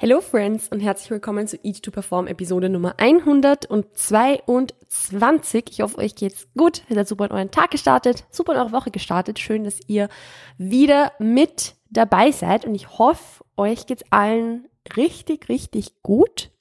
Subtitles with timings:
[0.00, 5.64] Hello Friends und herzlich willkommen zu Eat to Perform Episode Nummer 122.
[5.70, 6.82] Ich hoffe, euch geht's gut.
[6.88, 9.40] Ihr seid super in euren Tag gestartet, super in eure Woche gestartet.
[9.40, 10.08] Schön, dass ihr
[10.56, 16.52] wieder mit dabei seid und ich hoffe, euch geht's allen richtig, richtig gut.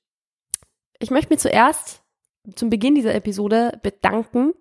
[0.98, 2.02] Ich möchte mir zuerst
[2.56, 4.56] zum Beginn dieser Episode bedanken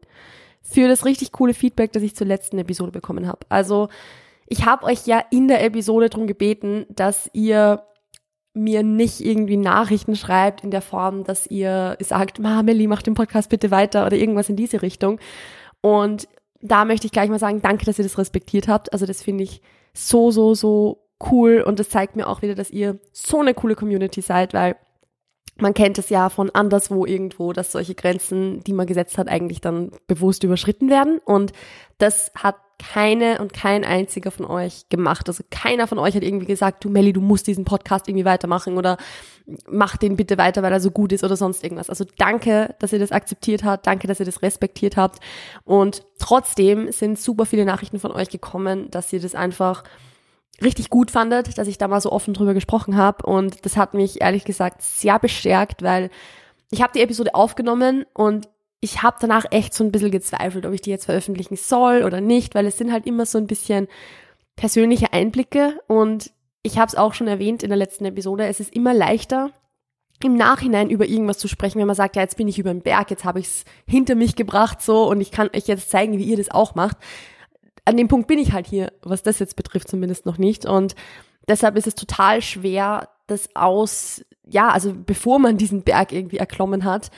[0.60, 3.46] für das richtig coole Feedback, das ich zur letzten Episode bekommen habe.
[3.48, 3.88] Also,
[4.46, 7.82] ich habe euch ja in der Episode darum gebeten, dass ihr
[8.56, 13.50] mir nicht irgendwie Nachrichten schreibt in der Form, dass ihr sagt, Mameli, mach den Podcast
[13.50, 15.20] bitte weiter oder irgendwas in diese Richtung.
[15.82, 16.26] Und
[16.62, 18.92] da möchte ich gleich mal sagen, danke, dass ihr das respektiert habt.
[18.92, 19.60] Also das finde ich
[19.92, 23.74] so, so, so cool und das zeigt mir auch wieder, dass ihr so eine coole
[23.74, 24.76] Community seid, weil
[25.58, 29.60] man kennt es ja von anderswo irgendwo, dass solche Grenzen, die man gesetzt hat, eigentlich
[29.60, 31.18] dann bewusst überschritten werden.
[31.24, 31.52] Und
[31.98, 35.28] das hat keine und kein einziger von euch gemacht.
[35.28, 38.76] Also keiner von euch hat irgendwie gesagt, du Melli, du musst diesen Podcast irgendwie weitermachen
[38.76, 38.98] oder
[39.68, 41.88] mach den bitte weiter, weil er so gut ist oder sonst irgendwas.
[41.88, 45.20] Also danke, dass ihr das akzeptiert habt, danke, dass ihr das respektiert habt.
[45.64, 49.84] Und trotzdem sind super viele Nachrichten von euch gekommen, dass ihr das einfach
[50.62, 53.24] richtig gut fandet, dass ich da mal so offen drüber gesprochen habe.
[53.24, 56.10] Und das hat mich ehrlich gesagt sehr bestärkt, weil
[56.70, 58.48] ich habe die Episode aufgenommen und
[58.80, 62.20] ich habe danach echt so ein bisschen gezweifelt, ob ich die jetzt veröffentlichen soll oder
[62.20, 63.88] nicht, weil es sind halt immer so ein bisschen
[64.54, 66.32] persönliche Einblicke und
[66.62, 69.52] ich habe es auch schon erwähnt in der letzten Episode, es ist immer leichter,
[70.22, 72.82] im Nachhinein über irgendwas zu sprechen, wenn man sagt, ja, jetzt bin ich über den
[72.82, 76.18] Berg, jetzt habe ich es hinter mich gebracht so und ich kann euch jetzt zeigen,
[76.18, 76.96] wie ihr das auch macht.
[77.84, 80.64] An dem Punkt bin ich halt hier, was das jetzt betrifft, zumindest noch nicht.
[80.64, 80.94] Und
[81.48, 86.84] deshalb ist es total schwer, das aus, ja, also bevor man diesen Berg irgendwie erklommen
[86.84, 87.10] hat,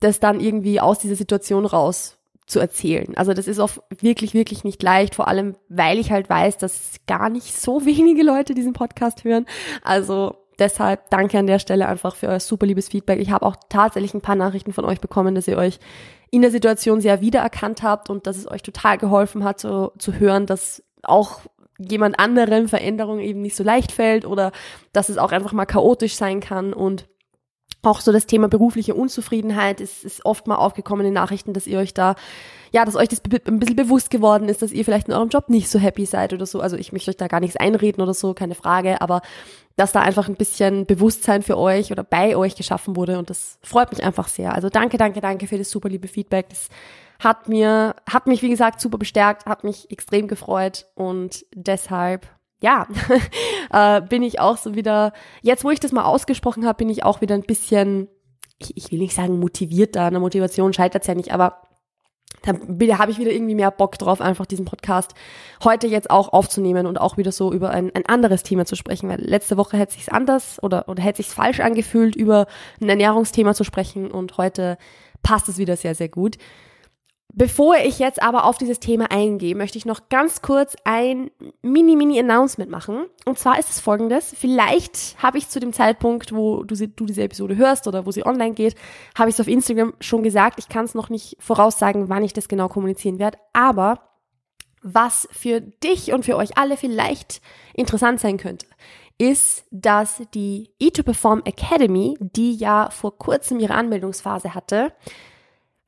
[0.00, 3.16] das dann irgendwie aus dieser Situation raus zu erzählen.
[3.16, 6.96] Also das ist oft wirklich, wirklich nicht leicht, vor allem weil ich halt weiß, dass
[7.06, 9.46] gar nicht so wenige Leute diesen Podcast hören.
[9.82, 13.20] Also deshalb danke an der Stelle einfach für euer super liebes Feedback.
[13.20, 15.78] Ich habe auch tatsächlich ein paar Nachrichten von euch bekommen, dass ihr euch
[16.30, 20.14] in der Situation sehr wiedererkannt habt und dass es euch total geholfen hat zu, zu
[20.14, 21.40] hören, dass auch
[21.78, 24.52] jemand anderem Veränderung eben nicht so leicht fällt oder
[24.92, 27.06] dass es auch einfach mal chaotisch sein kann und
[27.82, 31.78] auch so das Thema berufliche Unzufriedenheit ist, ist oft mal aufgekommen in Nachrichten, dass ihr
[31.78, 32.14] euch da,
[32.70, 35.48] ja, dass euch das ein bisschen bewusst geworden ist, dass ihr vielleicht in eurem Job
[35.48, 36.60] nicht so happy seid oder so.
[36.60, 39.20] Also ich möchte euch da gar nichts einreden oder so, keine Frage, aber
[39.76, 43.58] dass da einfach ein bisschen Bewusstsein für euch oder bei euch geschaffen wurde und das
[43.62, 44.54] freut mich einfach sehr.
[44.54, 46.48] Also danke, danke, danke für das super liebe Feedback.
[46.50, 46.68] Das
[47.18, 52.28] hat mir, hat mich, wie gesagt, super bestärkt, hat mich extrem gefreut und deshalb
[52.62, 52.86] ja,
[53.72, 55.12] äh, bin ich auch so wieder,
[55.42, 58.08] jetzt wo ich das mal ausgesprochen habe, bin ich auch wieder ein bisschen,
[58.58, 61.62] ich, ich will nicht sagen motiviert da, eine Motivation scheitert ja nicht, aber
[62.44, 65.14] da habe ich wieder irgendwie mehr Bock drauf, einfach diesen Podcast
[65.62, 69.08] heute jetzt auch aufzunehmen und auch wieder so über ein, ein anderes Thema zu sprechen,
[69.08, 72.46] weil letzte Woche hätte sich's anders oder, oder hätte sich's falsch angefühlt, über
[72.80, 74.76] ein Ernährungsthema zu sprechen und heute
[75.22, 76.36] passt es wieder sehr, sehr gut.
[77.34, 81.30] Bevor ich jetzt aber auf dieses Thema eingehe, möchte ich noch ganz kurz ein
[81.62, 83.06] Mini-Mini-Announcement machen.
[83.24, 84.34] Und zwar ist es folgendes.
[84.36, 88.26] Vielleicht habe ich zu dem Zeitpunkt, wo du, du diese Episode hörst oder wo sie
[88.26, 88.74] online geht,
[89.16, 90.58] habe ich es auf Instagram schon gesagt.
[90.58, 93.38] Ich kann es noch nicht voraussagen, wann ich das genau kommunizieren werde.
[93.54, 94.00] Aber
[94.82, 97.40] was für dich und für euch alle vielleicht
[97.72, 98.66] interessant sein könnte,
[99.16, 104.92] ist, dass die E2Perform Academy, die ja vor kurzem ihre Anmeldungsphase hatte,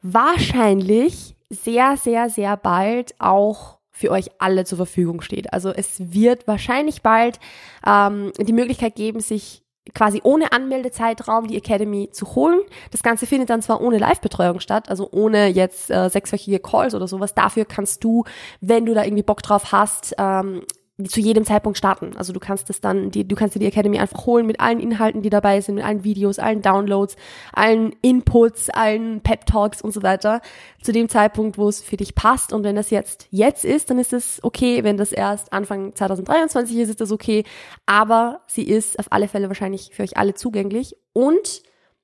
[0.00, 5.52] wahrscheinlich sehr, sehr, sehr bald auch für euch alle zur Verfügung steht.
[5.52, 7.38] Also es wird wahrscheinlich bald
[7.86, 12.60] ähm, die Möglichkeit geben, sich quasi ohne Anmeldezeitraum die Academy zu holen.
[12.90, 17.06] Das Ganze findet dann zwar ohne Live-Betreuung statt, also ohne jetzt äh, sechswöchige Calls oder
[17.06, 17.34] sowas.
[17.34, 18.24] Dafür kannst du,
[18.60, 20.62] wenn du da irgendwie Bock drauf hast, ähm,
[21.02, 22.16] zu jedem Zeitpunkt starten.
[22.16, 24.78] Also du kannst es dann, die, du kannst dir die Academy einfach holen mit allen
[24.78, 27.16] Inhalten, die dabei sind, mit allen Videos, allen Downloads,
[27.52, 30.40] allen Inputs, allen Pep Talks und so weiter.
[30.82, 32.52] Zu dem Zeitpunkt, wo es für dich passt.
[32.52, 34.84] Und wenn das jetzt jetzt ist, dann ist es okay.
[34.84, 37.42] Wenn das erst Anfang 2023 ist, ist das okay.
[37.86, 40.96] Aber sie ist auf alle Fälle wahrscheinlich für euch alle zugänglich.
[41.12, 41.62] Und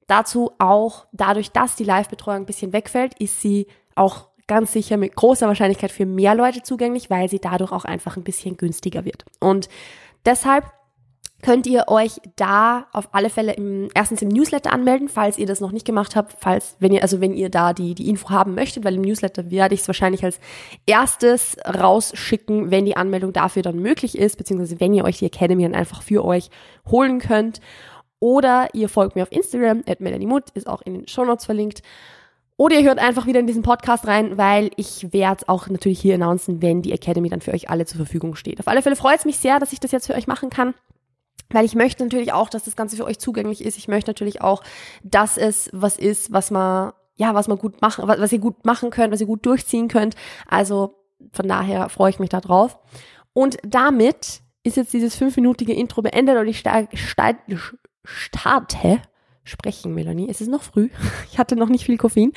[0.08, 5.14] dazu auch, dadurch, dass die Live-Betreuung ein bisschen wegfällt, ist sie auch ganz sicher mit
[5.14, 9.24] großer Wahrscheinlichkeit für mehr Leute zugänglich, weil sie dadurch auch einfach ein bisschen günstiger wird.
[9.38, 9.68] Und
[10.26, 10.64] deshalb
[11.40, 15.60] könnt ihr euch da auf alle Fälle im, erstens im Newsletter anmelden, falls ihr das
[15.60, 18.56] noch nicht gemacht habt, falls, wenn ihr, also wenn ihr da die, die Info haben
[18.56, 20.40] möchtet, weil im Newsletter werde ich es wahrscheinlich als
[20.84, 25.62] erstes rausschicken, wenn die Anmeldung dafür dann möglich ist, beziehungsweise wenn ihr euch die Academy
[25.62, 26.50] dann einfach für euch
[26.90, 27.60] holen könnt.
[28.18, 31.44] Oder ihr folgt mir auf Instagram, at Melanie Mutt, ist auch in den Show Notes
[31.44, 31.82] verlinkt.
[32.60, 36.16] Oder ihr hört einfach wieder in diesen Podcast rein, weil ich werde auch natürlich hier
[36.16, 38.60] announcen, wenn die Academy dann für euch alle zur Verfügung steht.
[38.60, 40.74] Auf alle Fälle freut es mich sehr, dass ich das jetzt für euch machen kann.
[41.48, 43.78] weil ich möchte natürlich auch, dass das Ganze für euch zugänglich ist.
[43.78, 44.62] Ich möchte natürlich auch,
[45.02, 48.66] dass es was ist, was man, ja, was man gut machen, was, was ihr gut
[48.66, 50.14] machen könnt, was ihr gut durchziehen könnt.
[50.46, 50.96] Also
[51.32, 52.78] von daher freue ich mich da drauf.
[53.32, 57.58] Und damit ist jetzt dieses fünfminütige Intro beendet und ich starte,
[58.04, 59.00] starte
[59.44, 60.28] sprechen, Melanie.
[60.28, 60.88] Es ist noch früh.
[61.32, 62.32] Ich hatte noch nicht viel Koffein.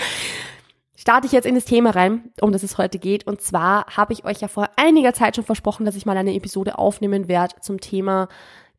[0.95, 3.27] Starte ich jetzt in das Thema rein, um das es heute geht.
[3.27, 6.35] Und zwar habe ich euch ja vor einiger Zeit schon versprochen, dass ich mal eine
[6.35, 8.29] Episode aufnehmen werde zum Thema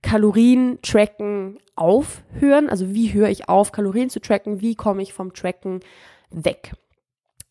[0.01, 2.69] Kalorien tracken aufhören.
[2.69, 4.61] Also wie höre ich auf, Kalorien zu tracken?
[4.61, 5.81] Wie komme ich vom Tracken
[6.31, 6.73] weg?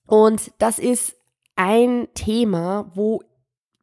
[0.08, 1.16] Und das ist
[1.56, 3.22] ein Thema, wo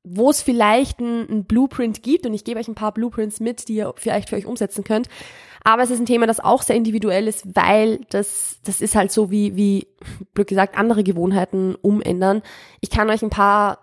[0.03, 3.77] wo es vielleicht ein, Blueprint gibt und ich gebe euch ein paar Blueprints mit, die
[3.77, 5.09] ihr vielleicht für euch umsetzen könnt.
[5.65, 9.13] Aber es ist ein Thema, das auch sehr individuell ist, weil das, das ist halt
[9.13, 9.87] so wie, wie,
[10.35, 12.43] blöd gesagt, andere Gewohnheiten umändern.
[12.81, 13.79] Ich kann euch ein paar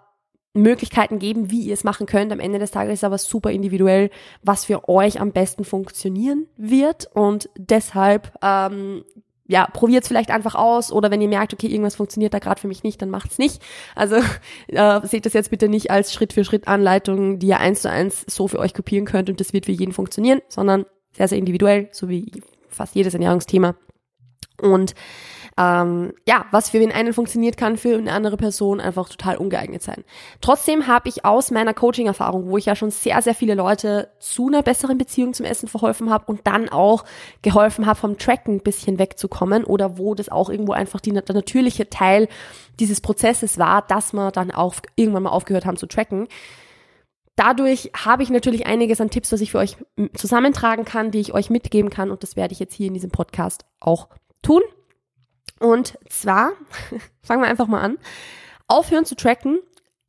[0.53, 2.31] Möglichkeiten geben, wie ihr es machen könnt.
[2.31, 4.09] Am Ende des Tages ist aber super individuell,
[4.41, 7.09] was für euch am besten funktionieren wird.
[7.13, 9.03] Und deshalb, ähm,
[9.45, 12.59] ja, probiert es vielleicht einfach aus oder wenn ihr merkt, okay, irgendwas funktioniert da gerade
[12.59, 13.61] für mich nicht, dann macht's nicht.
[13.95, 14.17] Also
[14.67, 17.89] äh, seht das jetzt bitte nicht als Schritt für Schritt Anleitung, die ihr eins zu
[17.89, 20.85] eins so für euch kopieren könnt und das wird für jeden funktionieren, sondern
[21.17, 22.31] sehr, sehr individuell, so wie
[22.69, 23.75] fast jedes Ernährungsthema.
[24.61, 24.95] Und
[25.59, 29.81] ähm, ja, was für den einen funktioniert, kann für eine andere Person einfach total ungeeignet
[29.81, 30.03] sein.
[30.39, 34.47] Trotzdem habe ich aus meiner Coaching-Erfahrung, wo ich ja schon sehr, sehr viele Leute zu
[34.47, 37.05] einer besseren Beziehung zum Essen verholfen habe und dann auch
[37.41, 41.23] geholfen habe, vom Tracken ein bisschen wegzukommen oder wo das auch irgendwo einfach die, der
[41.33, 42.27] natürliche Teil
[42.79, 46.27] dieses Prozesses war, dass wir dann auch irgendwann mal aufgehört haben zu tracken.
[47.37, 49.77] Dadurch habe ich natürlich einiges an Tipps, was ich für euch
[50.15, 53.11] zusammentragen kann, die ich euch mitgeben kann und das werde ich jetzt hier in diesem
[53.11, 54.09] Podcast auch
[54.41, 54.63] tun.
[55.59, 56.53] Und zwar,
[57.21, 57.99] fangen wir einfach mal an.
[58.67, 59.59] Aufhören zu tracken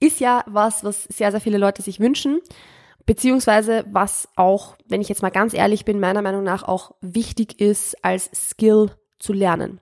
[0.00, 2.40] ist ja was, was sehr, sehr viele Leute sich wünschen.
[3.04, 7.60] Beziehungsweise was auch, wenn ich jetzt mal ganz ehrlich bin, meiner Meinung nach auch wichtig
[7.60, 9.80] ist, als Skill zu lernen.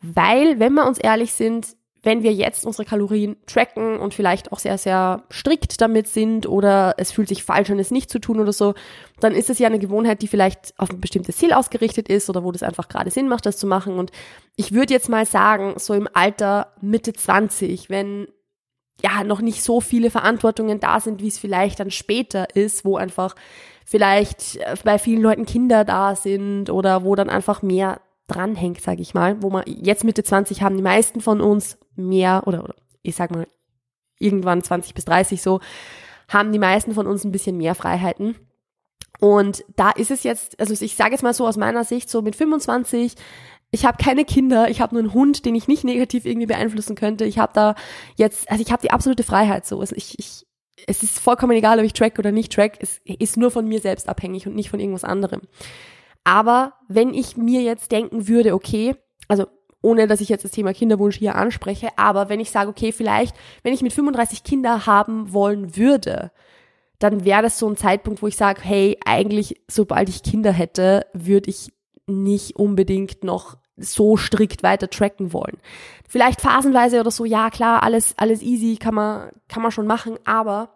[0.00, 4.60] Weil, wenn wir uns ehrlich sind, wenn wir jetzt unsere Kalorien tracken und vielleicht auch
[4.60, 8.38] sehr, sehr strikt damit sind oder es fühlt sich falsch an, es nicht zu tun
[8.38, 8.74] oder so,
[9.18, 12.44] dann ist es ja eine Gewohnheit, die vielleicht auf ein bestimmtes Ziel ausgerichtet ist oder
[12.44, 13.98] wo das einfach gerade Sinn macht, das zu machen.
[13.98, 14.12] Und
[14.54, 18.28] ich würde jetzt mal sagen, so im Alter Mitte 20, wenn
[19.02, 22.96] ja noch nicht so viele Verantwortungen da sind, wie es vielleicht dann später ist, wo
[22.96, 23.34] einfach
[23.84, 29.02] vielleicht äh, bei vielen Leuten Kinder da sind oder wo dann einfach mehr dranhängt, sage
[29.02, 32.74] ich mal, wo man jetzt Mitte 20 haben die meisten von uns mehr oder, oder
[33.02, 33.46] ich sag mal
[34.18, 35.60] irgendwann 20 bis 30 so,
[36.28, 38.36] haben die meisten von uns ein bisschen mehr Freiheiten.
[39.20, 42.22] Und da ist es jetzt, also ich sage jetzt mal so aus meiner Sicht, so
[42.22, 43.14] mit 25,
[43.70, 46.96] ich habe keine Kinder, ich habe nur einen Hund, den ich nicht negativ irgendwie beeinflussen
[46.96, 47.24] könnte.
[47.24, 47.74] Ich habe da
[48.16, 49.80] jetzt, also ich habe die absolute Freiheit so.
[49.80, 50.46] Also ich, ich,
[50.86, 52.78] es ist vollkommen egal, ob ich track oder nicht track.
[52.80, 55.42] Es ist nur von mir selbst abhängig und nicht von irgendwas anderem.
[56.24, 58.96] Aber wenn ich mir jetzt denken würde, okay,
[59.28, 59.46] also
[59.86, 63.36] ohne dass ich jetzt das Thema Kinderwunsch hier anspreche, aber wenn ich sage, okay, vielleicht,
[63.62, 66.32] wenn ich mit 35 Kinder haben wollen würde,
[66.98, 71.06] dann wäre das so ein Zeitpunkt, wo ich sage, hey, eigentlich, sobald ich Kinder hätte,
[71.12, 71.72] würde ich
[72.08, 75.58] nicht unbedingt noch so strikt weiter tracken wollen.
[76.08, 80.18] Vielleicht phasenweise oder so, ja klar, alles, alles easy, kann man, kann man schon machen,
[80.24, 80.70] aber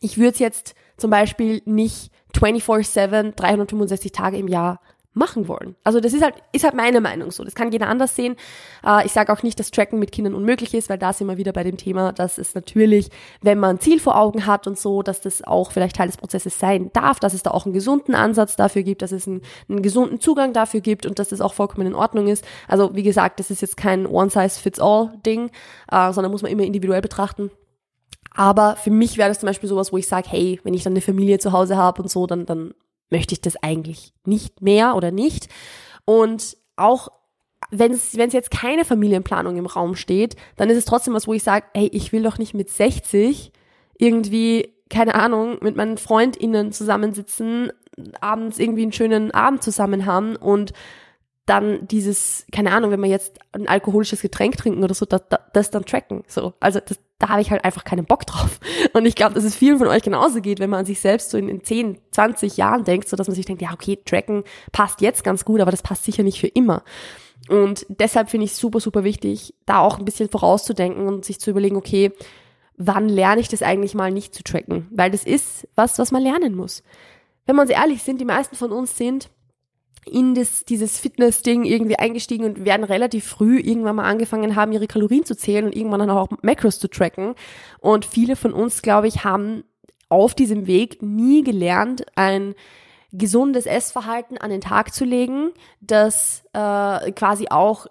[0.00, 4.80] ich würde es jetzt zum Beispiel nicht 24-7, 365 Tage im Jahr
[5.12, 5.74] machen wollen.
[5.82, 7.42] Also das ist halt, ist halt meine Meinung so.
[7.42, 8.36] Das kann jeder anders sehen.
[8.86, 11.36] Äh, ich sage auch nicht, dass Tracken mit Kindern unmöglich ist, weil da sind wir
[11.36, 13.10] wieder bei dem Thema, dass es natürlich,
[13.42, 16.16] wenn man ein Ziel vor Augen hat und so, dass das auch vielleicht Teil des
[16.16, 19.42] Prozesses sein darf, dass es da auch einen gesunden Ansatz dafür gibt, dass es einen,
[19.68, 22.44] einen gesunden Zugang dafür gibt und dass das auch vollkommen in Ordnung ist.
[22.68, 25.50] Also wie gesagt, das ist jetzt kein One-Size-Fits-All-Ding,
[25.90, 27.50] äh, sondern muss man immer individuell betrachten.
[28.32, 30.92] Aber für mich wäre das zum Beispiel sowas, wo ich sage, hey, wenn ich dann
[30.92, 32.74] eine Familie zu Hause habe und so, dann, dann
[33.10, 35.48] möchte ich das eigentlich nicht mehr oder nicht.
[36.04, 37.08] Und auch
[37.70, 41.26] wenn es, wenn es jetzt keine Familienplanung im Raum steht, dann ist es trotzdem was,
[41.26, 43.52] wo ich sage, hey, ich will doch nicht mit 60
[43.98, 47.70] irgendwie, keine Ahnung, mit meinen FreundInnen zusammensitzen,
[48.20, 50.72] abends irgendwie einen schönen Abend zusammen haben und
[51.50, 55.70] dann dieses, keine Ahnung, wenn wir jetzt ein alkoholisches Getränk trinken oder so, das, das
[55.70, 56.22] dann tracken.
[56.28, 58.60] So, also das, da habe ich halt einfach keinen Bock drauf.
[58.92, 61.30] Und ich glaube, dass es vielen von euch genauso geht, wenn man an sich selbst
[61.30, 64.44] so in, in 10, 20 Jahren denkt, so dass man sich denkt, ja, okay, tracken
[64.70, 66.84] passt jetzt ganz gut, aber das passt sicher nicht für immer.
[67.48, 71.40] Und deshalb finde ich es super, super wichtig, da auch ein bisschen vorauszudenken und sich
[71.40, 72.12] zu überlegen, okay,
[72.76, 74.86] wann lerne ich das eigentlich mal nicht zu tracken?
[74.92, 76.84] Weil das ist was, was man lernen muss.
[77.44, 79.30] Wenn wir uns ehrlich sind, die meisten von uns sind
[80.06, 84.86] in das, dieses Fitness-Ding irgendwie eingestiegen und werden relativ früh irgendwann mal angefangen haben, ihre
[84.86, 87.34] Kalorien zu zählen und irgendwann dann auch Macros zu tracken.
[87.80, 89.64] Und viele von uns, glaube ich, haben
[90.08, 92.54] auf diesem Weg nie gelernt, ein
[93.12, 97.86] gesundes Essverhalten an den Tag zu legen, das äh, quasi auch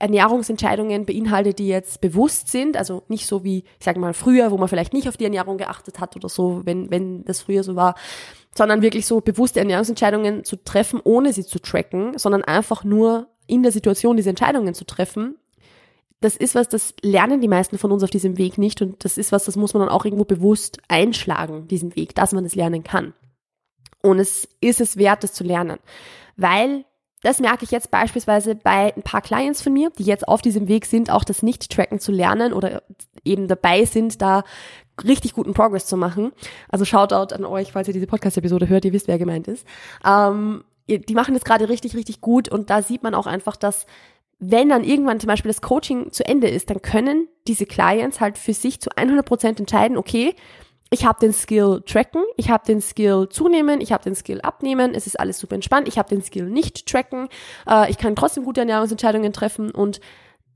[0.00, 4.56] Ernährungsentscheidungen beinhaltet, die jetzt bewusst sind, also nicht so wie, ich sage mal, früher, wo
[4.56, 7.76] man vielleicht nicht auf die Ernährung geachtet hat oder so, wenn, wenn das früher so
[7.76, 7.94] war,
[8.54, 13.62] sondern wirklich so bewusste Ernährungsentscheidungen zu treffen, ohne sie zu tracken, sondern einfach nur in
[13.62, 15.36] der Situation diese Entscheidungen zu treffen.
[16.20, 19.18] Das ist was, das lernen die meisten von uns auf diesem Weg nicht und das
[19.18, 22.54] ist was, das muss man dann auch irgendwo bewusst einschlagen, diesen Weg, dass man es
[22.54, 23.12] lernen kann.
[24.02, 25.78] Und es ist es wert, das zu lernen,
[26.36, 26.86] weil
[27.22, 30.68] das merke ich jetzt beispielsweise bei ein paar Clients von mir, die jetzt auf diesem
[30.68, 32.82] Weg sind, auch das Nicht-Tracken zu lernen oder
[33.24, 34.42] eben dabei sind, da
[35.04, 36.32] richtig guten Progress zu machen.
[36.68, 39.66] Also Shoutout an euch, falls ihr diese Podcast-Episode hört, ihr wisst, wer gemeint ist.
[40.04, 43.86] Ähm, die machen das gerade richtig, richtig gut und da sieht man auch einfach, dass
[44.40, 48.38] wenn dann irgendwann zum Beispiel das Coaching zu Ende ist, dann können diese Clients halt
[48.38, 50.34] für sich zu 100 Prozent entscheiden, okay,
[50.90, 54.92] ich habe den Skill tracken, ich habe den Skill zunehmen, ich habe den Skill abnehmen,
[54.94, 57.28] es ist alles super entspannt, ich habe den Skill nicht tracken,
[57.68, 60.00] äh, ich kann trotzdem gute Ernährungsentscheidungen treffen und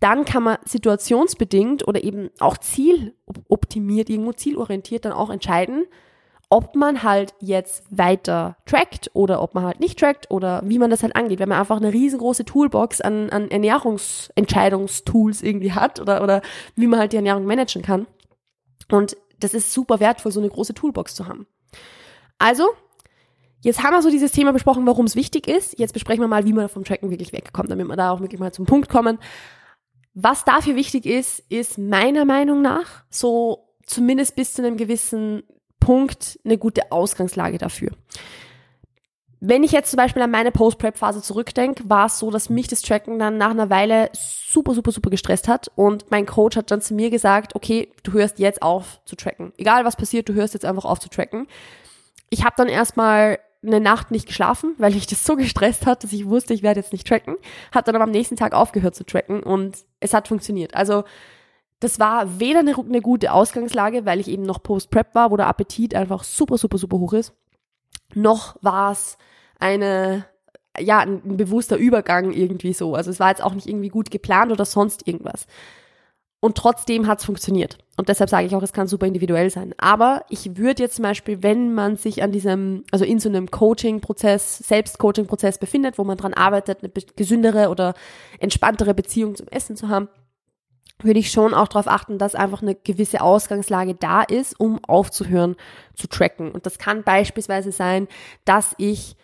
[0.00, 5.86] dann kann man situationsbedingt oder eben auch zieloptimiert, irgendwo zielorientiert dann auch entscheiden,
[6.50, 10.90] ob man halt jetzt weiter trackt oder ob man halt nicht trackt oder wie man
[10.90, 11.38] das halt angeht.
[11.38, 16.42] Wenn man einfach eine riesengroße Toolbox an, an Ernährungsentscheidungstools irgendwie hat oder, oder
[16.76, 18.06] wie man halt die Ernährung managen kann.
[18.90, 21.46] Und das ist super wertvoll, so eine große Toolbox zu haben.
[22.38, 22.68] Also,
[23.60, 25.78] jetzt haben wir so dieses Thema besprochen, warum es wichtig ist.
[25.78, 28.40] Jetzt besprechen wir mal, wie man vom Tracken wirklich wegkommt, damit wir da auch wirklich
[28.40, 29.18] mal zum Punkt kommen.
[30.14, 35.42] Was dafür wichtig ist, ist meiner Meinung nach so zumindest bis zu einem gewissen
[35.80, 37.90] Punkt eine gute Ausgangslage dafür.
[39.46, 42.80] Wenn ich jetzt zum Beispiel an meine Post-Prep-Phase zurückdenke, war es so, dass mich das
[42.80, 45.70] Tracken dann nach einer Weile super, super, super gestresst hat.
[45.76, 49.52] Und mein Coach hat dann zu mir gesagt, okay, du hörst jetzt auf zu tracken.
[49.58, 51.46] Egal was passiert, du hörst jetzt einfach auf zu tracken.
[52.30, 56.14] Ich habe dann erstmal eine Nacht nicht geschlafen, weil ich das so gestresst hat, dass
[56.14, 57.36] ich wusste, ich werde jetzt nicht tracken.
[57.70, 60.74] Hat dann aber am nächsten Tag aufgehört zu tracken und es hat funktioniert.
[60.74, 61.04] Also
[61.80, 65.48] das war weder eine, eine gute Ausgangslage, weil ich eben noch Post-Prep war, wo der
[65.48, 67.34] Appetit einfach super, super, super hoch ist.
[68.14, 69.18] Noch war es
[69.58, 70.26] eine,
[70.78, 72.94] ja, ein bewusster Übergang irgendwie so.
[72.94, 75.46] Also es war jetzt auch nicht irgendwie gut geplant oder sonst irgendwas.
[76.44, 77.78] Und trotzdem hat es funktioniert.
[77.96, 79.72] Und deshalb sage ich auch, es kann super individuell sein.
[79.78, 83.50] Aber ich würde jetzt zum Beispiel, wenn man sich an diesem, also in so einem
[83.50, 87.94] Coaching-Prozess, Selbst-Coaching-Prozess befindet, wo man dran arbeitet, eine gesündere oder
[88.40, 90.10] entspanntere Beziehung zum Essen zu haben,
[91.02, 95.56] würde ich schon auch darauf achten, dass einfach eine gewisse Ausgangslage da ist, um aufzuhören
[95.94, 96.52] zu tracken.
[96.52, 98.06] Und das kann beispielsweise sein,
[98.44, 99.16] dass ich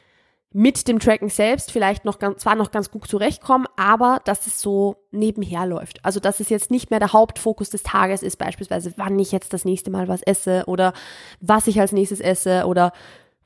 [0.52, 4.60] mit dem Tracken selbst vielleicht noch ganz, zwar noch ganz gut zurechtkommen, aber dass es
[4.60, 6.04] so nebenher läuft.
[6.04, 9.52] Also, dass es jetzt nicht mehr der Hauptfokus des Tages ist, beispielsweise, wann ich jetzt
[9.52, 10.92] das nächste Mal was esse oder
[11.40, 12.92] was ich als nächstes esse oder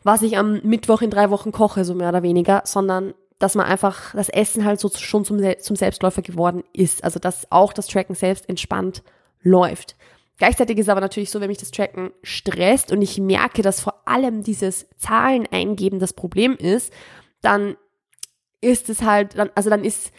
[0.02, 3.66] was ich am Mittwoch in drei Wochen koche, so mehr oder weniger, sondern dass man
[3.66, 7.04] einfach das Essen halt so schon zum, zum Selbstläufer geworden ist.
[7.04, 9.02] Also, dass auch das Tracken selbst entspannt
[9.42, 9.94] läuft.
[10.36, 14.02] Gleichzeitig ist aber natürlich so, wenn mich das Tracken stresst und ich merke, dass vor
[14.06, 16.92] allem dieses Zahlen eingeben das Problem ist,
[17.40, 17.76] dann
[18.60, 20.10] ist es halt, also dann ist,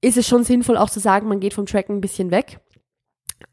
[0.00, 2.60] ist es schon sinnvoll auch zu sagen, man geht vom Tracken ein bisschen weg.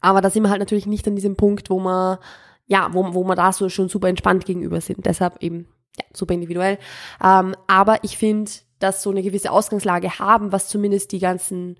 [0.00, 2.18] Aber da sind wir halt natürlich nicht an diesem Punkt, wo man,
[2.66, 5.04] ja, wo, wo man da so schon super entspannt gegenüber sind.
[5.04, 6.78] Deshalb eben, ja, super individuell.
[7.22, 11.76] Ähm, aber ich finde, dass so eine gewisse Ausgangslage haben, was zumindest die ganzen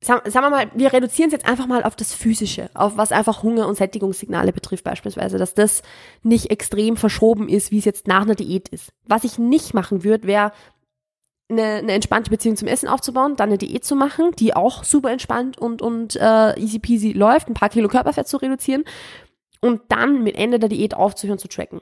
[0.00, 3.42] sagen, wir mal, wir reduzieren es jetzt einfach mal auf das Physische, auf was einfach
[3.42, 5.82] Hunger- und Sättigungssignale betrifft beispielsweise, dass das
[6.22, 8.92] nicht extrem verschoben ist, wie es jetzt nach einer Diät ist.
[9.06, 10.52] Was ich nicht machen würde, wäre
[11.48, 15.10] eine, eine entspannte Beziehung zum Essen aufzubauen, dann eine Diät zu machen, die auch super
[15.10, 18.84] entspannt und, und äh, easy peasy läuft, ein paar Kilo Körperfett zu reduzieren
[19.60, 21.80] und dann mit Ende der Diät aufzuhören zu tracken.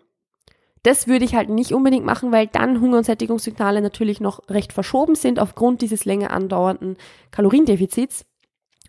[0.84, 4.72] Das würde ich halt nicht unbedingt machen, weil dann Hunger- und Sättigungssignale natürlich noch recht
[4.72, 6.96] verschoben sind aufgrund dieses länger andauernden
[7.30, 8.26] Kaloriendefizits.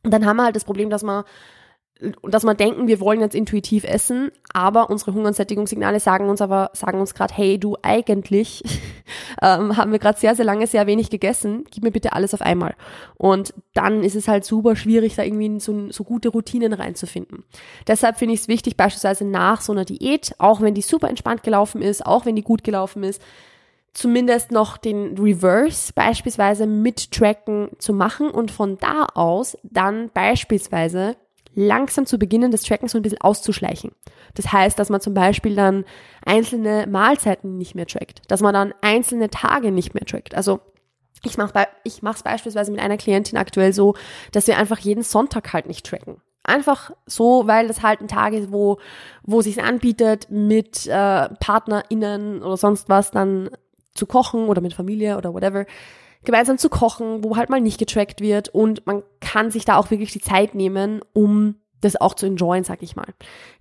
[0.03, 1.23] Und dann haben wir halt das Problem, dass man
[2.23, 6.41] dass man denken, wir wollen jetzt intuitiv essen, aber unsere Hunger- und Sättigungssignale sagen uns
[6.41, 8.63] aber, sagen uns gerade, hey, du eigentlich
[9.41, 12.41] ähm, haben wir gerade sehr, sehr lange sehr wenig gegessen, gib mir bitte alles auf
[12.41, 12.75] einmal.
[13.15, 17.45] Und dann ist es halt super schwierig, da irgendwie so, so gute Routinen reinzufinden.
[17.87, 21.43] Deshalb finde ich es wichtig, beispielsweise nach so einer Diät, auch wenn die super entspannt
[21.43, 23.21] gelaufen ist, auch wenn die gut gelaufen ist,
[23.93, 31.15] zumindest noch den Reverse beispielsweise mit Tracken zu machen und von da aus dann beispielsweise
[31.55, 33.91] langsam zu beginnen, das Tracken so ein bisschen auszuschleichen.
[34.35, 35.85] Das heißt, dass man zum Beispiel dann
[36.25, 40.35] einzelne Mahlzeiten nicht mehr trackt, dass man dann einzelne Tage nicht mehr trackt.
[40.35, 40.59] Also
[41.23, 43.95] ich mache ich mache es beispielsweise mit einer Klientin aktuell so,
[44.31, 46.21] dass wir einfach jeden Sonntag halt nicht tracken.
[46.43, 48.77] Einfach so, weil das halt ein Tag ist, wo,
[49.23, 53.49] wo sich anbietet, mit äh, PartnerInnen oder sonst was dann
[53.95, 55.65] zu kochen oder mit Familie oder whatever,
[56.25, 59.91] gemeinsam zu kochen, wo halt mal nicht getrackt wird und man kann sich da auch
[59.91, 63.13] wirklich die Zeit nehmen, um das auch zu enjoyen, sag ich mal.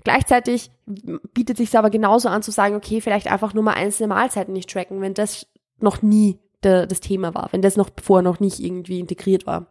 [0.03, 4.53] Gleichzeitig bietet sich aber genauso an zu sagen, okay, vielleicht einfach nur mal einzelne Mahlzeiten
[4.53, 5.47] nicht tracken, wenn das
[5.79, 9.67] noch nie de, das Thema war, wenn das noch vorher noch nicht irgendwie integriert war.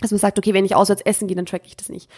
[0.00, 2.08] Also man sagt, okay, wenn ich auswärts essen gehe, dann track ich das nicht.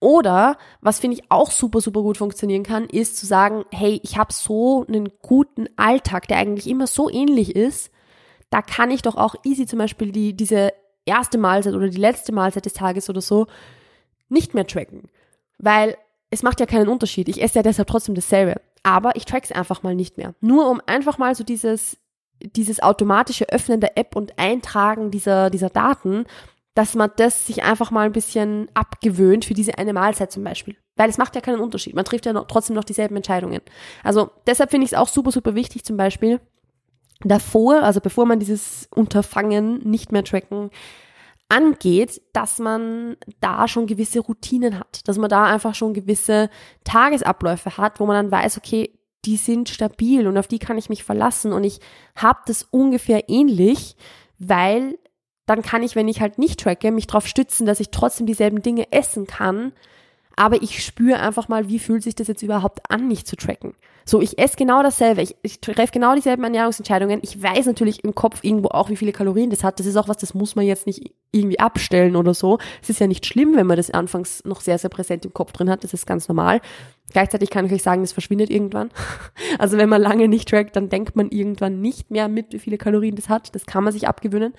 [0.00, 4.18] Oder, was finde ich auch super, super gut funktionieren kann, ist zu sagen, hey, ich
[4.18, 7.92] habe so einen guten Alltag, der eigentlich immer so ähnlich ist,
[8.52, 10.74] da kann ich doch auch easy zum Beispiel die, diese
[11.06, 13.46] erste Mahlzeit oder die letzte Mahlzeit des Tages oder so
[14.28, 15.08] nicht mehr tracken.
[15.58, 15.96] Weil
[16.30, 17.28] es macht ja keinen Unterschied.
[17.28, 18.60] Ich esse ja deshalb trotzdem dasselbe.
[18.82, 20.34] Aber ich track's einfach mal nicht mehr.
[20.40, 21.96] Nur um einfach mal so dieses,
[22.40, 26.26] dieses automatische Öffnen der App und Eintragen dieser, dieser Daten,
[26.74, 30.76] dass man das sich einfach mal ein bisschen abgewöhnt für diese eine Mahlzeit zum Beispiel.
[30.96, 31.94] Weil es macht ja keinen Unterschied.
[31.94, 33.60] Man trifft ja noch, trotzdem noch dieselben Entscheidungen.
[34.04, 36.38] Also deshalb finde ich es auch super, super wichtig zum Beispiel
[37.24, 40.70] davor, also bevor man dieses Unterfangen nicht mehr tracken
[41.52, 46.48] angeht, dass man da schon gewisse Routinen hat, dass man da einfach schon gewisse
[46.84, 50.88] Tagesabläufe hat, wo man dann weiß, okay, die sind stabil und auf die kann ich
[50.88, 51.80] mich verlassen und ich
[52.16, 53.96] habe das ungefähr ähnlich,
[54.38, 54.98] weil
[55.44, 58.62] dann kann ich, wenn ich halt nicht tracke, mich darauf stützen, dass ich trotzdem dieselben
[58.62, 59.72] Dinge essen kann,
[60.36, 63.74] aber ich spüre einfach mal, wie fühlt sich das jetzt überhaupt an, nicht zu tracken.
[64.04, 67.20] So, ich esse genau dasselbe, ich, ich treffe genau dieselben Ernährungsentscheidungen.
[67.22, 69.78] Ich weiß natürlich im Kopf irgendwo auch, wie viele Kalorien das hat.
[69.78, 72.58] Das ist auch was, das muss man jetzt nicht irgendwie abstellen oder so.
[72.82, 75.52] Es ist ja nicht schlimm, wenn man das anfangs noch sehr, sehr präsent im Kopf
[75.52, 75.84] drin hat.
[75.84, 76.60] Das ist ganz normal.
[77.12, 78.90] Gleichzeitig kann ich euch sagen, das verschwindet irgendwann.
[79.58, 82.78] Also wenn man lange nicht trackt, dann denkt man irgendwann nicht mehr mit, wie viele
[82.78, 83.54] Kalorien das hat.
[83.54, 84.54] Das kann man sich abgewöhnen.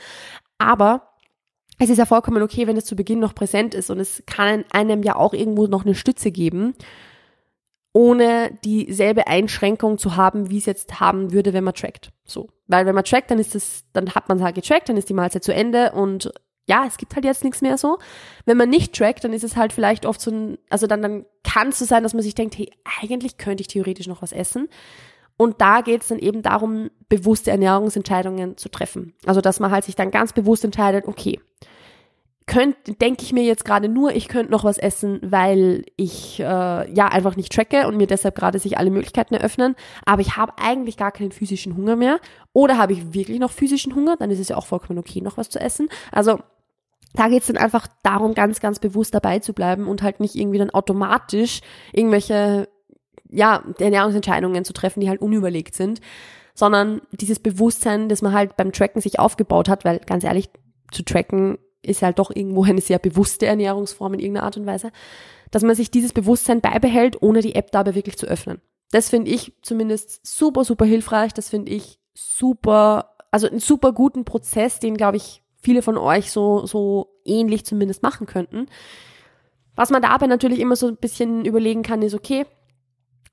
[0.59, 1.13] Aber
[1.79, 4.63] es ist ja vollkommen okay, wenn es zu Beginn noch präsent ist und es kann
[4.71, 6.75] einem ja auch irgendwo noch eine Stütze geben,
[7.93, 12.12] ohne dieselbe Einschränkung zu haben, wie es jetzt haben würde, wenn man trackt.
[12.25, 12.50] So.
[12.67, 15.09] Weil wenn man trackt, dann ist es, dann hat man es halt getrackt, dann ist
[15.09, 16.31] die Mahlzeit zu Ende und
[16.65, 17.99] ja, es gibt halt jetzt nichts mehr so.
[18.45, 21.25] Wenn man nicht trackt, dann ist es halt vielleicht oft so ein, also dann, dann
[21.43, 24.32] kann es so sein, dass man sich denkt, hey, eigentlich könnte ich theoretisch noch was
[24.32, 24.69] essen.
[25.36, 29.13] Und da geht es dann eben darum, bewusste Ernährungsentscheidungen zu treffen.
[29.25, 31.39] Also dass man halt sich dann ganz bewusst entscheidet, okay,
[32.45, 36.43] könnte, denke ich mir jetzt gerade nur, ich könnte noch was essen, weil ich äh,
[36.43, 39.75] ja einfach nicht tracke und mir deshalb gerade sich alle Möglichkeiten eröffnen,
[40.06, 42.19] aber ich habe eigentlich gar keinen physischen Hunger mehr.
[42.51, 45.38] Oder habe ich wirklich noch physischen Hunger, dann ist es ja auch vollkommen okay, noch
[45.38, 45.89] was zu essen.
[46.12, 46.39] Also
[47.13, 50.36] da geht es dann einfach darum, ganz, ganz bewusst dabei zu bleiben und halt nicht
[50.36, 52.67] irgendwie dann automatisch irgendwelche
[53.29, 56.01] ja, Ernährungsentscheidungen zu treffen, die halt unüberlegt sind,
[56.53, 60.49] sondern dieses Bewusstsein, das man halt beim Tracken sich aufgebaut hat, weil ganz ehrlich,
[60.91, 64.91] zu tracken ist halt doch irgendwo eine sehr bewusste Ernährungsform in irgendeiner Art und Weise,
[65.52, 68.62] dass man sich dieses Bewusstsein beibehält, ohne die App dabei wirklich zu öffnen.
[68.91, 71.34] Das finde ich zumindest super, super hilfreich.
[71.34, 76.32] Das finde ich super, also einen super guten Prozess, den, glaube ich, viele von euch
[76.32, 78.67] so, so ähnlich zumindest machen könnten.
[79.76, 82.46] Was man dabei natürlich immer so ein bisschen überlegen kann, ist, okay,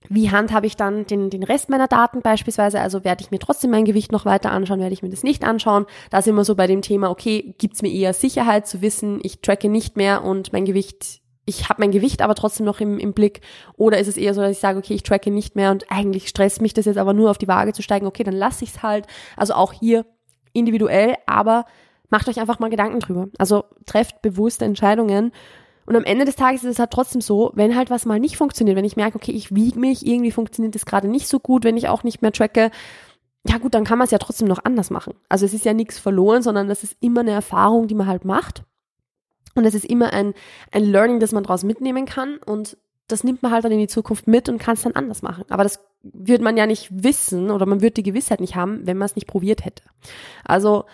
[0.09, 2.81] wie handhabe ich dann den, den Rest meiner Daten beispielsweise?
[2.81, 5.45] Also werde ich mir trotzdem mein Gewicht noch weiter anschauen, werde ich mir das nicht
[5.45, 5.87] anschauen?
[6.11, 9.41] Da sind wir so bei dem Thema, okay, gibt's mir eher Sicherheit zu wissen, ich
[9.41, 13.13] tracke nicht mehr und mein Gewicht, ich habe mein Gewicht aber trotzdem noch im, im
[13.13, 13.43] Blick?
[13.77, 16.29] Oder ist es eher so, dass ich sage, okay, ich tracke nicht mehr und eigentlich
[16.29, 18.83] stresst mich das jetzt aber nur auf die Waage zu steigen, okay, dann lasse ich's
[18.83, 19.07] halt.
[19.37, 20.07] Also auch hier
[20.53, 21.67] individuell, aber
[22.09, 23.29] macht euch einfach mal Gedanken drüber.
[23.39, 25.33] Also trefft bewusste Entscheidungen
[25.91, 28.37] und am Ende des Tages ist es halt trotzdem so, wenn halt was mal nicht
[28.37, 31.65] funktioniert, wenn ich merke, okay, ich wiege mich, irgendwie funktioniert das gerade nicht so gut,
[31.65, 32.71] wenn ich auch nicht mehr tracke,
[33.45, 35.15] ja gut, dann kann man es ja trotzdem noch anders machen.
[35.29, 38.25] Also es ist ja nichts verloren, sondern das ist immer eine Erfahrung, die man halt
[38.25, 38.63] macht.
[39.57, 40.33] Und es ist immer ein,
[40.71, 42.37] ein Learning, das man daraus mitnehmen kann.
[42.37, 42.77] Und
[43.09, 45.43] das nimmt man halt dann in die Zukunft mit und kann es dann anders machen.
[45.49, 48.97] Aber das wird man ja nicht wissen oder man wird die Gewissheit nicht haben, wenn
[48.97, 49.83] man es nicht probiert hätte.
[50.45, 50.85] Also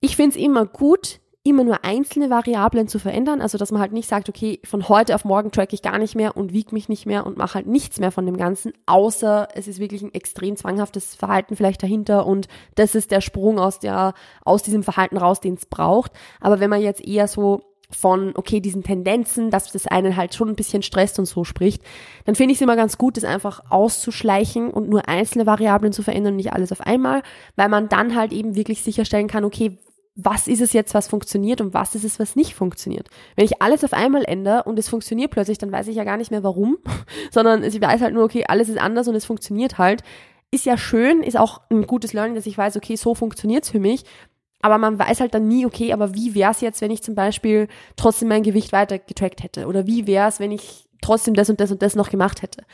[0.00, 3.92] ich finde es immer gut, immer nur einzelne Variablen zu verändern, also dass man halt
[3.92, 6.88] nicht sagt, okay, von heute auf morgen track ich gar nicht mehr und wiege mich
[6.88, 10.12] nicht mehr und mache halt nichts mehr von dem Ganzen, außer es ist wirklich ein
[10.12, 15.16] extrem zwanghaftes Verhalten vielleicht dahinter und das ist der Sprung aus der, aus diesem Verhalten
[15.16, 16.12] raus, den es braucht.
[16.40, 20.48] Aber wenn man jetzt eher so von, okay, diesen Tendenzen, dass das einen halt schon
[20.48, 21.82] ein bisschen stresst und so spricht,
[22.24, 26.02] dann finde ich es immer ganz gut, das einfach auszuschleichen und nur einzelne Variablen zu
[26.02, 27.22] verändern und nicht alles auf einmal,
[27.54, 29.78] weil man dann halt eben wirklich sicherstellen kann, okay,
[30.16, 33.08] was ist es jetzt, was funktioniert und was ist es, was nicht funktioniert.
[33.36, 36.16] Wenn ich alles auf einmal ändere und es funktioniert plötzlich, dann weiß ich ja gar
[36.16, 36.78] nicht mehr warum,
[37.30, 40.02] sondern ich weiß halt nur, okay, alles ist anders und es funktioniert halt.
[40.50, 43.78] Ist ja schön, ist auch ein gutes Learning, dass ich weiß, okay, so funktioniert's für
[43.78, 44.04] mich.
[44.62, 47.68] Aber man weiß halt dann nie, okay, aber wie wär's jetzt, wenn ich zum Beispiel
[47.96, 49.66] trotzdem mein Gewicht weiter getrackt hätte?
[49.66, 52.64] Oder wie wär's, wenn ich trotzdem das und das und das noch gemacht hätte?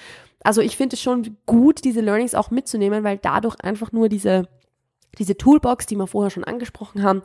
[0.45, 4.49] Also ich finde es schon gut, diese Learnings auch mitzunehmen, weil dadurch einfach nur diese
[5.19, 7.23] diese Toolbox, die wir vorher schon angesprochen haben,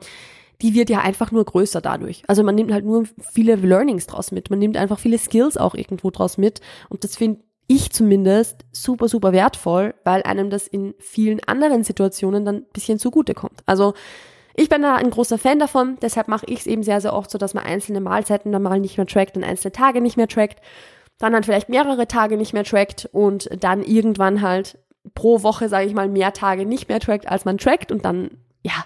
[0.62, 2.24] die wird ja einfach nur größer dadurch.
[2.28, 4.50] Also man nimmt halt nur viele Learnings draus mit.
[4.50, 6.62] Man nimmt einfach viele Skills auch irgendwo draus mit.
[6.90, 12.46] Und das finde ich zumindest super, super wertvoll, weil einem das in vielen anderen Situationen
[12.46, 13.62] dann ein bisschen zugute kommt.
[13.66, 13.94] Also
[14.56, 17.30] ich bin da ein großer Fan davon, deshalb mache ich es eben sehr, sehr oft
[17.30, 20.28] so, dass man einzelne Mahlzeiten dann mal nicht mehr trackt und einzelne Tage nicht mehr
[20.28, 20.62] trackt,
[21.20, 24.80] dann halt vielleicht mehrere Tage nicht mehr trackt und dann irgendwann halt
[25.14, 28.32] pro Woche, sage ich mal, mehr Tage nicht mehr trackt, als man trackt und dann,
[28.64, 28.86] ja,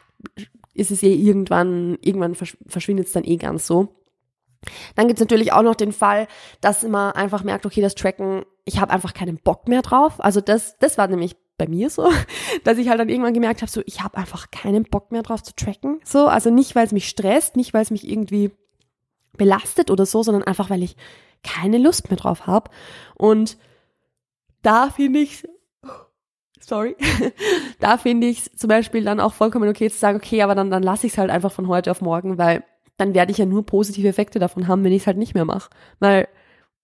[0.73, 3.95] ist es eh irgendwann, irgendwann verschwindet es dann eh ganz so.
[4.95, 6.27] Dann gibt's natürlich auch noch den Fall,
[6.61, 10.23] dass man einfach merkt, okay, das Tracken, ich habe einfach keinen Bock mehr drauf.
[10.23, 12.09] Also das, das war nämlich bei mir so,
[12.63, 15.41] dass ich halt dann irgendwann gemerkt habe, so ich habe einfach keinen Bock mehr drauf
[15.41, 15.99] zu tracken.
[16.03, 18.51] So, also nicht, weil es mich stresst, nicht, weil es mich irgendwie
[19.37, 20.95] belastet oder so, sondern einfach, weil ich
[21.43, 22.69] keine Lust mehr drauf habe.
[23.15, 23.57] Und
[24.61, 25.47] da finde ich
[26.61, 26.95] sorry,
[27.79, 30.83] da finde ich zum Beispiel dann auch vollkommen okay zu sagen, okay, aber dann, dann
[30.83, 32.63] lasse ich es halt einfach von heute auf morgen, weil
[32.97, 35.45] dann werde ich ja nur positive Effekte davon haben, wenn ich es halt nicht mehr
[35.45, 35.69] mache.
[35.99, 36.27] Weil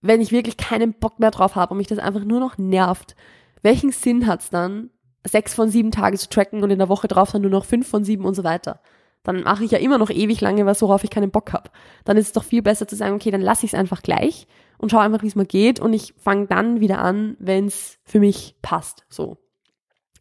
[0.02, 3.16] wenn ich wirklich keinen Bock mehr drauf habe und mich das einfach nur noch nervt,
[3.62, 4.90] welchen Sinn hat's dann,
[5.26, 7.88] sechs von sieben Tage zu tracken und in der Woche drauf dann nur noch fünf
[7.88, 8.82] von sieben und so weiter?
[9.24, 11.70] Dann mache ich ja immer noch ewig lange was, worauf ich keinen Bock habe.
[12.06, 14.48] Dann ist es doch viel besser zu sagen, okay, dann lasse ich es einfach gleich
[14.78, 18.00] und schaue einfach, wie es mir geht und ich fange dann wieder an, wenn es
[18.04, 19.06] für mich passt.
[19.10, 19.38] So.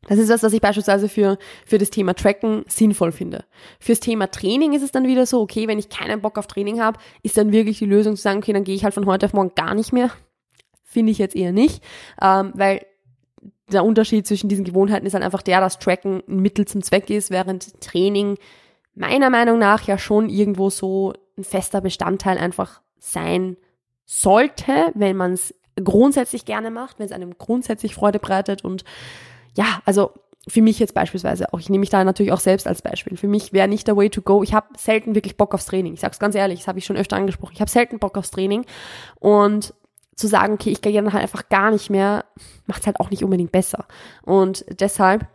[0.06, 3.44] Das ist das, was ich beispielsweise für, für das Thema Tracken sinnvoll finde.
[3.80, 6.80] Fürs Thema Training ist es dann wieder so, okay, wenn ich keinen Bock auf Training
[6.80, 9.26] habe, ist dann wirklich die Lösung zu sagen, okay, dann gehe ich halt von heute
[9.26, 10.10] auf morgen gar nicht mehr.
[10.84, 11.82] Finde ich jetzt eher nicht,
[12.22, 12.86] ähm, weil
[13.70, 17.10] der Unterschied zwischen diesen Gewohnheiten ist dann einfach der, dass Tracken ein Mittel zum Zweck
[17.10, 18.38] ist, während Training
[18.94, 23.56] meiner Meinung nach ja schon irgendwo so ein fester Bestandteil einfach sein
[24.04, 28.84] sollte, wenn man es grundsätzlich gerne macht, wenn es einem grundsätzlich Freude bereitet und
[29.56, 30.12] ja, also
[30.48, 33.16] für mich jetzt beispielsweise auch, ich nehme mich da natürlich auch selbst als Beispiel.
[33.16, 34.44] Für mich wäre nicht der Way to go.
[34.44, 35.94] Ich habe selten wirklich Bock aufs Training.
[35.94, 37.54] Ich sag's ganz ehrlich, das habe ich schon öfter angesprochen.
[37.54, 38.64] Ich habe selten Bock aufs Training
[39.18, 39.74] und
[40.14, 42.24] zu sagen, okay, ich gehe dann halt einfach gar nicht mehr,
[42.66, 43.86] macht's halt auch nicht unbedingt besser.
[44.22, 45.26] Und deshalb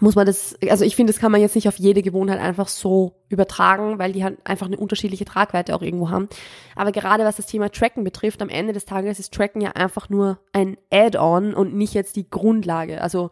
[0.00, 2.68] muss man das, also ich finde, das kann man jetzt nicht auf jede Gewohnheit einfach
[2.68, 6.28] so übertragen, weil die halt einfach eine unterschiedliche Tragweite auch irgendwo haben.
[6.74, 10.08] Aber gerade was das Thema Tracken betrifft, am Ende des Tages ist Tracken ja einfach
[10.08, 13.00] nur ein Add-on und nicht jetzt die Grundlage.
[13.00, 13.30] Also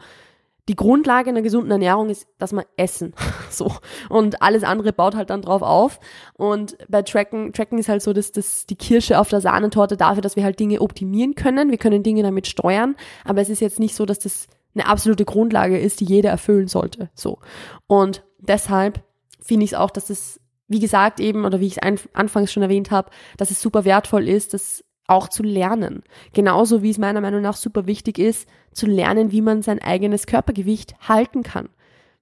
[0.68, 3.14] die Grundlage einer gesunden Ernährung ist, dass man essen.
[3.50, 3.72] So.
[4.08, 5.98] Und alles andere baut halt dann drauf auf.
[6.34, 10.22] Und bei Tracken, Tracken ist halt so, dass das die Kirsche auf der Sahnetorte dafür,
[10.22, 11.72] dass wir halt Dinge optimieren können.
[11.72, 12.94] Wir können Dinge damit steuern.
[13.24, 16.68] Aber es ist jetzt nicht so, dass das eine absolute Grundlage ist, die jeder erfüllen
[16.68, 17.10] sollte.
[17.14, 17.38] So.
[17.86, 19.02] Und deshalb
[19.40, 22.62] finde ich es auch, dass es, wie gesagt, eben, oder wie ich es anfangs schon
[22.62, 26.04] erwähnt habe, dass es super wertvoll ist, das auch zu lernen.
[26.32, 30.26] Genauso wie es meiner Meinung nach super wichtig ist, zu lernen, wie man sein eigenes
[30.26, 31.68] Körpergewicht halten kann.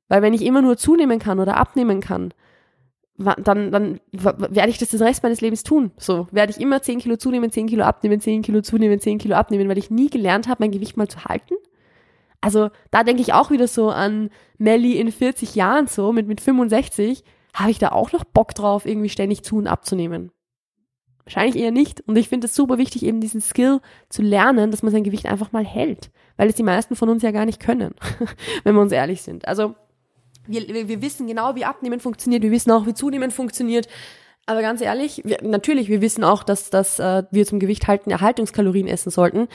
[0.09, 2.33] Weil wenn ich immer nur zunehmen kann oder abnehmen kann,
[3.19, 5.91] dann, dann werde ich das den Rest meines Lebens tun.
[5.99, 9.35] So werde ich immer 10 Kilo zunehmen, 10 Kilo abnehmen, 10 Kilo zunehmen, 10 Kilo
[9.35, 11.55] abnehmen, weil ich nie gelernt habe, mein Gewicht mal zu halten
[12.41, 16.41] also da denke ich auch wieder so an Melly in 40 Jahren so, mit, mit
[16.41, 17.25] 65,
[17.55, 20.31] habe ich da auch noch Bock drauf, irgendwie ständig zu und abzunehmen?
[21.25, 22.01] Wahrscheinlich eher nicht.
[22.07, 25.27] Und ich finde es super wichtig, eben diesen Skill zu lernen, dass man sein Gewicht
[25.27, 26.11] einfach mal hält.
[26.39, 27.95] Weil es die meisten von uns ja gar nicht können,
[28.65, 29.47] wenn wir uns ehrlich sind.
[29.47, 29.75] Also
[30.47, 33.89] wir, wir, wissen genau, wie Abnehmen funktioniert, wir wissen auch, wie Zunehmen funktioniert.
[34.47, 38.11] Aber ganz ehrlich, wir, natürlich, wir wissen auch, dass, dass äh, wir zum Gewicht halten
[38.11, 39.49] Erhaltungskalorien essen sollten.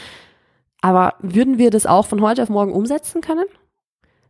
[0.84, 3.46] Aber würden wir das auch von heute auf morgen umsetzen können?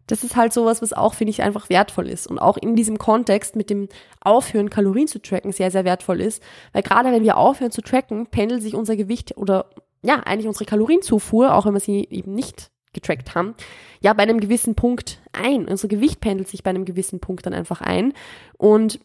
[0.06, 3.00] Das ist halt sowas, was auch, finde ich, einfach wertvoll ist und auch in diesem
[3.00, 3.90] Kontext mit dem
[4.22, 6.44] Aufhören, Kalorien zu tracken, sehr, sehr wertvoll ist.
[6.72, 9.66] Weil gerade wenn wir aufhören zu tracken, pendelt sich unser Gewicht oder
[10.04, 13.56] ja, eigentlich unsere Kalorienzufuhr, auch wenn wir sie eben nicht getrackt haben,
[14.02, 15.68] ja, bei einem gewissen Punkt ein.
[15.68, 18.14] Unser Gewicht pendelt sich bei einem gewissen Punkt dann einfach ein.
[18.60, 19.00] Und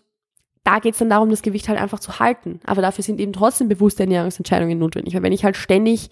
[0.64, 2.60] da geht es dann darum, das Gewicht halt einfach zu halten.
[2.66, 5.14] Aber dafür sind eben trotzdem bewusste Ernährungsentscheidungen notwendig.
[5.14, 6.10] Weil wenn ich halt ständig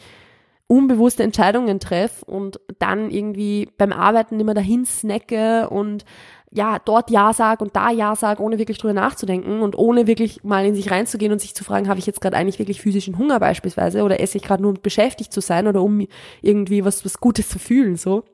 [0.68, 6.05] unbewusste Entscheidungen treffe und dann irgendwie beim Arbeiten immer dahin snacke und
[6.50, 10.42] ja, dort Ja sag und da Ja sag, ohne wirklich drüber nachzudenken und ohne wirklich
[10.42, 13.18] mal in sich reinzugehen und sich zu fragen, habe ich jetzt gerade eigentlich wirklich physischen
[13.18, 16.07] Hunger beispielsweise oder esse ich gerade nur um beschäftigt zu sein oder um
[16.42, 18.24] irgendwie was, was Gutes zu fühlen, so.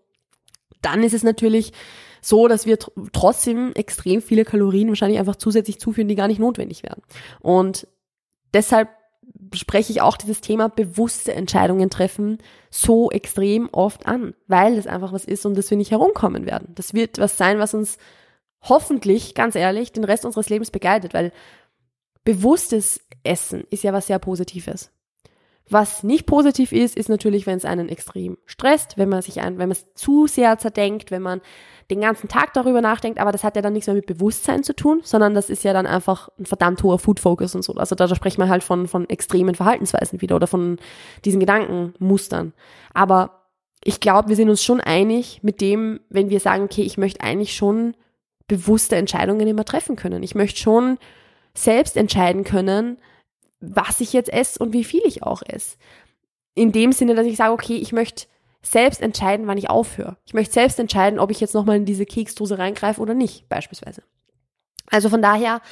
[0.82, 1.72] Dann ist es natürlich
[2.20, 2.78] so, dass wir
[3.12, 7.02] trotzdem extrem viele Kalorien wahrscheinlich einfach zusätzlich zuführen, die gar nicht notwendig wären.
[7.40, 7.86] Und
[8.54, 8.88] deshalb
[9.54, 12.38] spreche ich auch dieses Thema bewusste Entscheidungen treffen
[12.70, 16.68] so extrem oft an, weil das einfach was ist, um das wir nicht herumkommen werden.
[16.74, 17.98] Das wird was sein, was uns
[18.62, 21.32] hoffentlich, ganz ehrlich, den Rest unseres Lebens begleitet, weil
[22.24, 24.90] bewusstes Essen ist ja was sehr Positives.
[25.70, 29.58] Was nicht positiv ist, ist natürlich, wenn es einen extrem stresst, wenn man sich ein,
[29.58, 31.40] wenn man es zu sehr zerdenkt, wenn man
[31.90, 34.74] den ganzen Tag darüber nachdenkt, aber das hat ja dann nichts mehr mit Bewusstsein zu
[34.74, 37.74] tun, sondern das ist ja dann einfach ein verdammt hoher Food Focus und so.
[37.74, 40.78] Also da, da sprechen wir halt von, von extremen Verhaltensweisen wieder oder von
[41.24, 42.52] diesen Gedankenmustern.
[42.94, 43.42] Aber
[43.84, 47.22] ich glaube, wir sind uns schon einig mit dem, wenn wir sagen, okay, ich möchte
[47.22, 47.94] eigentlich schon
[48.48, 50.22] bewusste Entscheidungen immer treffen können.
[50.22, 50.98] Ich möchte schon
[51.54, 52.98] selbst entscheiden können,
[53.62, 55.76] was ich jetzt esse und wie viel ich auch esse.
[56.54, 58.26] In dem Sinne, dass ich sage, okay, ich möchte
[58.60, 60.16] selbst entscheiden, wann ich aufhöre.
[60.24, 64.02] Ich möchte selbst entscheiden, ob ich jetzt nochmal in diese Keksdose reingreife oder nicht, beispielsweise.
[64.90, 65.62] Also von daher,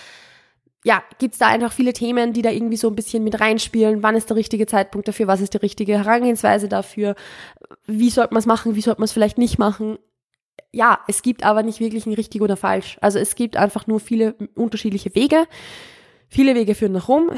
[0.85, 4.03] ja, gibt's da einfach viele Themen, die da irgendwie so ein bisschen mit reinspielen.
[4.03, 5.27] Wann ist der richtige Zeitpunkt dafür?
[5.27, 7.17] Was ist die richtige Herangehensweise dafür?
[7.87, 8.77] Wie sollte man es machen?
[8.77, 9.99] Wie sollte man es vielleicht nicht machen?
[10.73, 12.97] Ja, es gibt aber nicht wirklich ein richtig oder falsch.
[13.01, 15.47] Also es gibt einfach nur viele unterschiedliche Wege.
[16.31, 17.31] Viele Wege führen nach Rom.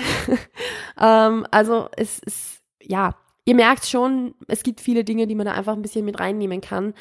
[1.00, 5.52] ähm, also es ist, ja, ihr merkt schon, es gibt viele Dinge, die man da
[5.52, 6.92] einfach ein bisschen mit reinnehmen kann.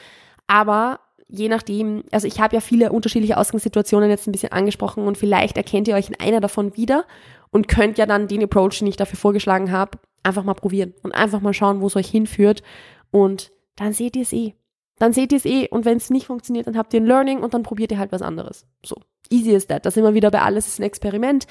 [0.47, 5.17] Aber je nachdem, also ich habe ja viele unterschiedliche Ausgangssituationen jetzt ein bisschen angesprochen und
[5.17, 7.05] vielleicht erkennt ihr euch in einer davon wieder
[7.51, 11.13] und könnt ja dann den Approach, den ich dafür vorgeschlagen habe, einfach mal probieren und
[11.13, 12.63] einfach mal schauen, wo es euch hinführt
[13.11, 14.55] und dann seht ihr es eh.
[14.97, 17.39] Dann seht ihr es eh und wenn es nicht funktioniert, dann habt ihr ein Learning
[17.39, 18.67] und dann probiert ihr halt was anderes.
[18.85, 18.95] So,
[19.31, 19.85] easy is that.
[19.85, 21.47] Das immer wieder bei alles ist ein Experiment.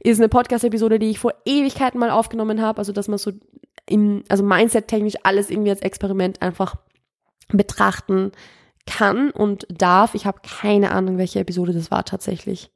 [0.00, 3.32] Ist eine Podcast-Episode, die ich vor Ewigkeiten mal aufgenommen habe, also dass man so
[3.86, 6.76] im, also Mindset-technisch alles irgendwie als Experiment einfach
[7.48, 8.32] betrachten
[8.86, 10.14] kann und darf.
[10.14, 12.70] Ich habe keine Ahnung, welche Episode das war tatsächlich.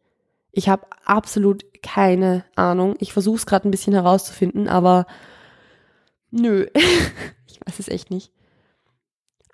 [0.52, 2.94] Ich habe absolut keine Ahnung.
[2.98, 5.06] Ich versuche es gerade ein bisschen herauszufinden, aber
[6.30, 6.66] nö,
[7.46, 8.32] ich weiß es echt nicht.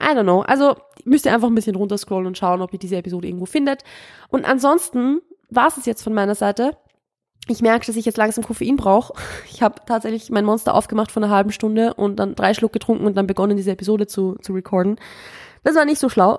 [0.02, 0.40] I don't know.
[0.42, 3.84] Also müsst ihr einfach ein bisschen runterscrollen und schauen, ob ihr diese Episode irgendwo findet.
[4.28, 6.76] Und ansonsten war es jetzt von meiner Seite.
[7.48, 9.14] Ich merke, dass ich jetzt langsam Koffein brauche.
[9.50, 13.06] Ich habe tatsächlich mein Monster aufgemacht vor einer halben Stunde und dann drei Schluck getrunken
[13.06, 14.98] und dann begonnen, diese Episode zu, zu recorden.
[15.62, 16.38] Das war nicht so schlau.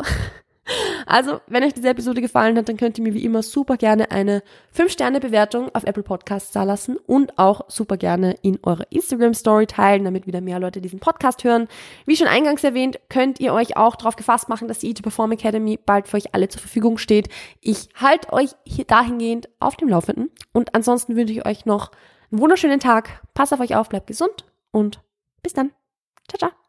[1.06, 4.12] Also, wenn euch diese Episode gefallen hat, dann könnt ihr mir wie immer super gerne
[4.12, 4.44] eine
[4.76, 10.26] 5-Sterne-Bewertung auf Apple Podcasts da lassen und auch super gerne in eurer Instagram-Story teilen, damit
[10.26, 11.68] wieder mehr Leute diesen Podcast hören.
[12.06, 15.34] Wie schon eingangs erwähnt, könnt ihr euch auch darauf gefasst machen, dass die E2 Perform
[15.34, 17.28] Academy bald für euch alle zur Verfügung steht.
[17.60, 21.92] Ich halte euch hier dahingehend auf dem Laufenden und ansonsten wünsche ich euch noch
[22.32, 23.22] einen wunderschönen Tag.
[23.34, 25.02] Passt auf euch auf, bleibt gesund und
[25.42, 25.72] bis dann.
[26.30, 26.63] Ciao, ciao.